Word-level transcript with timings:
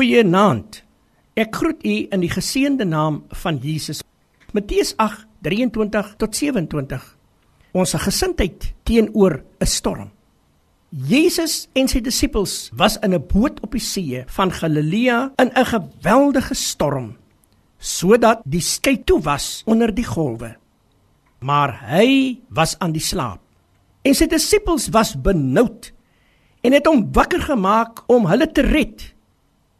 Goeienaand. 0.00 0.78
Ek 1.36 1.58
groet 1.60 1.82
u 1.84 1.94
in 2.08 2.22
die 2.22 2.30
geseënde 2.32 2.86
naam 2.88 3.18
van 3.42 3.58
Jesus. 3.60 3.98
Matteus 4.56 4.94
8:23 4.96 6.14
tot 6.16 6.36
27. 6.38 7.02
Ons 7.76 7.92
gesindheid 7.92 8.70
teenoor 8.88 9.42
'n 9.60 9.66
storm. 9.66 10.08
Jesus 10.88 11.68
en 11.76 11.88
sy 11.88 12.00
disippels 12.00 12.70
was 12.72 12.96
in 13.04 13.12
'n 13.12 13.26
boot 13.28 13.60
op 13.60 13.76
die 13.76 13.84
see 13.92 14.24
van 14.26 14.50
Galilea 14.50 15.32
in 15.36 15.52
'n 15.52 15.64
geweldige 15.64 16.54
storm, 16.54 17.16
sodat 17.78 18.40
die 18.44 18.60
skei 18.60 19.04
toe 19.04 19.20
was 19.20 19.62
onder 19.66 19.94
die 19.94 20.06
golwe. 20.06 20.56
Maar 21.40 21.80
hy 21.90 22.40
was 22.48 22.78
aan 22.78 22.92
die 22.92 23.04
slaap. 23.04 23.40
En 24.02 24.14
sy 24.14 24.26
disippels 24.26 24.88
was 24.88 25.20
benoud 25.20 25.92
en 26.62 26.72
het 26.72 26.86
hom 26.86 27.12
wakker 27.12 27.40
gemaak 27.40 28.04
om 28.06 28.26
hulle 28.26 28.52
te 28.52 28.62
red. 28.62 29.19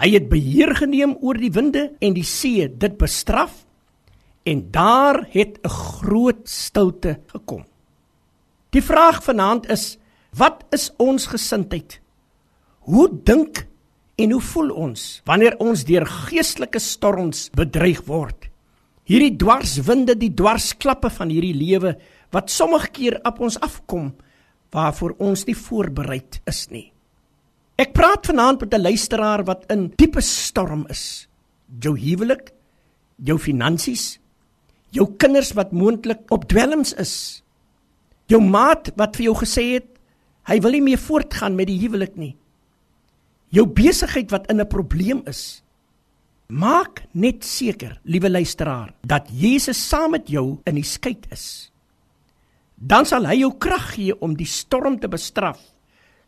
Hy 0.00 0.08
het 0.14 0.28
beheer 0.28 0.74
geneem 0.76 1.16
oor 1.20 1.38
die 1.38 1.52
winde 1.52 1.92
en 2.00 2.14
die 2.14 2.26
see, 2.26 2.68
dit 2.68 2.96
bestraf 2.98 3.64
en 4.48 4.70
daar 4.70 5.26
het 5.30 5.58
'n 5.62 5.68
groot 5.68 6.48
stilte 6.48 7.20
gekom. 7.26 7.64
Die 8.70 8.82
vraag 8.82 9.22
vanaand 9.22 9.68
is: 9.68 9.98
wat 10.36 10.64
is 10.70 10.92
ons 10.96 11.26
gesindheid? 11.26 12.00
Hoe 12.78 13.08
dink 13.24 13.66
en 14.16 14.30
hoe 14.30 14.40
voel 14.40 14.70
ons 14.70 15.20
wanneer 15.24 15.56
ons 15.58 15.84
deur 15.84 16.06
geestelike 16.06 16.78
storms 16.78 17.50
bedreig 17.50 18.02
word? 18.06 18.48
Hierdie 19.04 19.36
dwarswinde, 19.36 20.16
die 20.16 20.34
dwarsklappe 20.34 21.10
van 21.10 21.28
hierdie 21.28 21.54
lewe 21.54 21.98
wat 22.30 22.50
sommige 22.50 22.88
keer 22.88 23.20
op 23.24 23.40
ons 23.40 23.60
afkom 23.60 24.14
waarvoor 24.70 25.16
ons 25.18 25.44
nie 25.44 25.56
voorbereid 25.56 26.40
is 26.46 26.68
nie. 26.70 26.91
Ek 27.82 27.90
praat 27.96 28.28
vanaand 28.30 28.60
met 28.62 28.74
'n 28.74 28.82
luisteraar 28.82 29.42
wat 29.44 29.64
in 29.66 29.92
diepe 29.96 30.20
storm 30.20 30.84
is. 30.88 31.26
Jou 31.80 31.98
huwelik, 31.98 32.52
jou 33.16 33.38
finansies, 33.38 34.20
jou 34.90 35.06
kinders 35.16 35.52
wat 35.52 35.72
moontlik 35.72 36.30
op 36.30 36.46
dwelms 36.48 36.92
is. 36.94 37.42
Jou 38.26 38.40
maat 38.40 38.92
wat 38.96 39.16
vir 39.16 39.24
jou 39.24 39.34
gesê 39.34 39.64
het 39.74 39.88
hy 40.44 40.60
wil 40.60 40.70
nie 40.70 40.82
meer 40.82 40.98
voortgaan 40.98 41.56
met 41.56 41.66
die 41.66 41.78
huwelik 41.78 42.16
nie. 42.16 42.36
Jou 43.48 43.66
besigheid 43.66 44.30
wat 44.30 44.50
in 44.50 44.60
'n 44.60 44.68
probleem 44.68 45.22
is. 45.26 45.62
Maak 46.48 47.02
net 47.12 47.44
seker, 47.44 48.00
liewe 48.04 48.30
luisteraar, 48.30 48.94
dat 49.00 49.28
Jesus 49.30 49.88
saam 49.88 50.10
met 50.10 50.28
jou 50.28 50.60
in 50.64 50.74
die 50.74 50.84
skei 50.84 51.18
is 51.30 51.72
dan 52.82 53.06
sal 53.06 53.26
hy 53.26 53.36
jou 53.38 53.52
krag 53.58 53.94
gee 53.94 54.14
om 54.20 54.34
die 54.34 54.46
storm 54.46 54.98
te 54.98 55.08
bestraf 55.08 55.71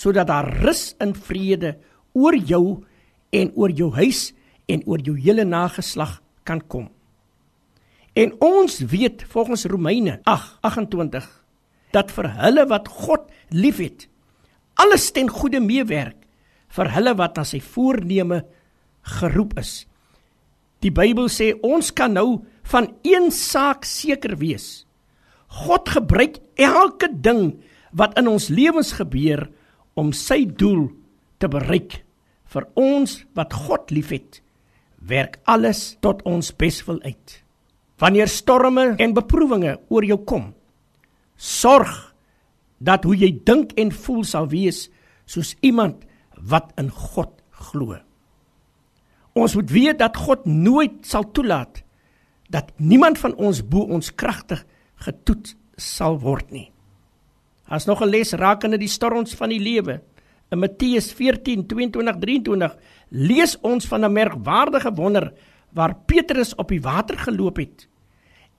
sodat 0.00 0.30
daar 0.30 0.48
rus 0.62 0.94
en 0.98 1.12
vrede 1.14 1.74
oor 2.16 2.36
jou 2.36 2.64
en 3.36 3.52
oor 3.54 3.72
jou 3.76 3.90
huis 3.98 4.30
en 4.70 4.82
oor 4.88 5.02
jou 5.04 5.16
hele 5.18 5.44
nageslag 5.44 6.20
kan 6.48 6.62
kom. 6.62 6.88
En 8.16 8.32
ons 8.42 8.78
weet 8.90 9.22
volgens 9.28 9.66
Romeine 9.70 10.20
8:28 10.24 11.28
dat 11.92 12.10
vir 12.10 12.30
hulle 12.40 12.66
wat 12.66 12.88
God 12.88 13.28
liefhet 13.50 14.08
alles 14.74 15.10
ten 15.12 15.28
goeie 15.28 15.60
meewerk 15.60 16.16
vir 16.76 16.90
hulle 16.94 17.14
wat 17.18 17.38
aan 17.38 17.48
sy 17.48 17.60
voorneme 17.60 18.44
geroep 19.18 19.58
is. 19.58 19.86
Die 20.80 20.92
Bybel 20.94 21.28
sê 21.28 21.52
ons 21.66 21.90
kan 21.92 22.14
nou 22.14 22.44
van 22.70 22.88
een 23.02 23.30
saak 23.34 23.84
seker 23.84 24.38
wees. 24.40 24.86
God 25.66 25.88
gebruik 25.88 26.38
elke 26.56 27.10
ding 27.10 27.58
wat 27.92 28.16
in 28.18 28.30
ons 28.30 28.48
lewens 28.48 28.94
gebeur 28.96 29.48
om 29.98 30.12
sy 30.16 30.44
doel 30.44 30.88
te 31.40 31.48
bereik 31.50 32.00
vir 32.50 32.66
ons 32.78 33.20
wat 33.38 33.54
God 33.54 33.90
liefhet. 33.94 34.40
Werk 35.00 35.38
alles 35.48 35.96
tot 36.04 36.22
ons 36.28 36.52
beswil 36.52 37.00
uit. 37.02 37.36
Wanneer 38.00 38.28
storme 38.28 38.94
en 39.00 39.16
beproewinge 39.16 39.76
oor 39.92 40.04
jou 40.04 40.18
kom, 40.24 40.50
sorg 41.36 41.92
dat 42.80 43.04
hoe 43.04 43.16
jy 43.16 43.30
dink 43.44 43.74
en 43.80 43.92
voel 43.92 44.24
sal 44.24 44.48
wees 44.52 44.86
soos 45.28 45.54
iemand 45.60 46.06
wat 46.36 46.72
in 46.80 46.88
God 46.90 47.32
glo. 47.70 47.98
Ons 49.36 49.54
moet 49.54 49.70
weet 49.70 50.00
dat 50.00 50.16
God 50.16 50.46
nooit 50.48 51.04
sal 51.06 51.28
toelaat 51.32 51.82
dat 52.50 52.72
niemand 52.76 53.20
van 53.20 53.36
ons 53.38 53.60
bo 53.62 53.86
ons 53.94 54.10
kragtig 54.18 54.64
getoets 55.04 55.54
sal 55.76 56.18
word 56.20 56.50
nie. 56.50 56.70
As 57.70 57.86
nog 57.86 58.02
'n 58.02 58.10
les 58.10 58.32
rakende 58.32 58.78
die 58.78 58.88
storms 58.88 59.34
van 59.34 59.48
die 59.48 59.60
lewe. 59.60 60.00
In 60.50 60.58
Matteus 60.58 61.14
14:22-23 61.14 62.76
lees 63.08 63.58
ons 63.60 63.86
van 63.86 64.04
'n 64.04 64.12
merkwaardige 64.12 64.92
wonder 64.92 65.32
waar 65.72 65.96
Petrus 66.06 66.54
op 66.54 66.68
die 66.68 66.80
water 66.80 67.18
geloop 67.18 67.56
het. 67.56 67.88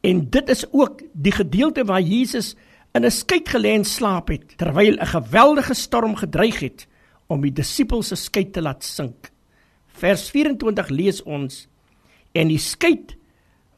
En 0.01 0.29
dit 0.29 0.49
is 0.49 0.65
ook 0.71 1.01
die 1.13 1.31
gedeelte 1.31 1.83
waar 1.83 2.01
Jesus 2.01 2.55
in 2.93 3.05
'n 3.05 3.11
skei 3.11 3.41
gelê 3.43 3.75
en 3.75 3.85
slaap 3.85 4.27
het 4.27 4.57
terwyl 4.57 4.95
'n 4.95 5.05
geweldige 5.05 5.73
storm 5.73 6.15
gedreig 6.15 6.59
het 6.59 6.87
om 7.27 7.41
die 7.41 7.53
disippels 7.53 8.07
se 8.07 8.15
skei 8.15 8.49
te 8.49 8.61
laat 8.61 8.83
sink. 8.83 9.31
Vers 9.87 10.29
24 10.29 10.89
lees 10.89 11.23
ons 11.23 11.67
en 12.31 12.47
die 12.47 12.57
skei 12.57 13.05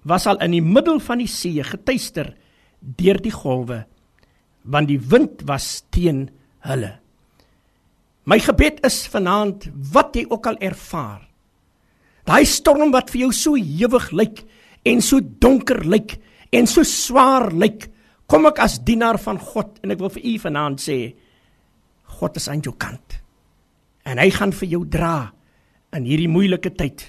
was 0.04 0.26
al 0.26 0.38
in 0.38 0.52
die 0.52 0.62
middel 0.62 1.00
van 1.00 1.18
die 1.18 1.28
see 1.28 1.64
getuister 1.64 2.36
deur 2.80 3.22
die 3.22 3.32
golwe 3.32 3.86
want 4.64 4.88
die 4.88 5.00
wind 5.00 5.44
was 5.48 5.84
teen 5.92 6.28
hulle. 6.68 6.94
My 8.24 8.40
gebed 8.40 8.80
is 8.88 9.04
vanaand 9.12 9.68
wat 9.92 10.16
jy 10.16 10.24
ook 10.30 10.48
al 10.48 10.60
ervaar. 10.64 11.26
Daai 12.24 12.46
storm 12.48 12.94
wat 12.96 13.12
vir 13.12 13.26
jou 13.26 13.34
so 13.36 13.60
hewig 13.60 14.12
lyk 14.16 14.46
en 14.88 15.02
so 15.04 15.20
donker 15.20 15.82
lyk 15.84 16.16
en 16.56 16.70
so 16.70 16.86
swaar 16.88 17.50
lyk, 17.52 17.90
kom 18.30 18.48
ek 18.48 18.62
as 18.64 18.80
dienaar 18.86 19.20
van 19.20 19.40
God 19.42 19.82
en 19.84 19.92
ek 19.92 20.00
wil 20.00 20.12
vir 20.14 20.24
u 20.32 20.34
vanaand 20.46 20.80
sê 20.80 20.98
God 22.20 22.40
is 22.40 22.48
aan 22.48 22.64
jou 22.64 22.76
kant. 22.80 23.20
En 24.08 24.20
hy 24.22 24.30
gaan 24.32 24.54
vir 24.56 24.70
jou 24.72 24.84
dra 24.88 25.34
in 25.96 26.08
hierdie 26.08 26.32
moeilike 26.32 26.72
tyd. 26.78 27.04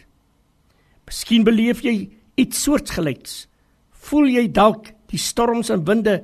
Miskien 1.06 1.44
beleef 1.46 1.82
jy 1.84 1.94
iets 2.40 2.64
soortgelyks. 2.64 3.44
Voel 4.08 4.32
jy 4.34 4.48
dalk 4.52 4.90
die 5.12 5.20
storms 5.20 5.70
en 5.70 5.84
winde 5.86 6.22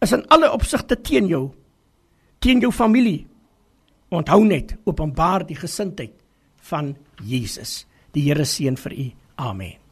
is 0.00 0.12
in 0.12 0.24
alle 0.28 0.52
opsigte 0.52 1.00
teen 1.00 1.26
jou 1.26 1.48
teen 2.38 2.60
jou 2.62 2.70
familie. 2.72 3.26
Onthou 4.14 4.44
net 4.46 4.76
openbaar 4.86 5.46
die 5.46 5.58
gesindheid 5.58 6.14
van 6.70 6.94
Jesus. 7.24 7.84
Die 8.14 8.28
Here 8.30 8.46
seën 8.46 8.78
vir 8.78 8.94
u. 8.94 9.10
Amen 9.36 9.87